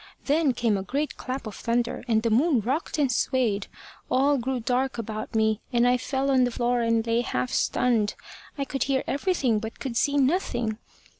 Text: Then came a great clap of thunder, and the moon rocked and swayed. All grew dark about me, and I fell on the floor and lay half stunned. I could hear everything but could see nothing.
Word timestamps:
Then 0.25 0.53
came 0.53 0.77
a 0.79 0.81
great 0.81 1.15
clap 1.15 1.45
of 1.45 1.53
thunder, 1.53 2.03
and 2.07 2.23
the 2.23 2.31
moon 2.31 2.59
rocked 2.61 2.97
and 2.97 3.11
swayed. 3.11 3.67
All 4.09 4.39
grew 4.39 4.59
dark 4.59 4.97
about 4.97 5.35
me, 5.35 5.61
and 5.71 5.87
I 5.87 5.97
fell 5.97 6.31
on 6.31 6.43
the 6.43 6.49
floor 6.49 6.81
and 6.81 7.05
lay 7.05 7.21
half 7.21 7.51
stunned. 7.51 8.15
I 8.57 8.65
could 8.65 8.85
hear 8.85 9.03
everything 9.05 9.59
but 9.59 9.79
could 9.79 9.95
see 9.95 10.17
nothing. 10.17 10.79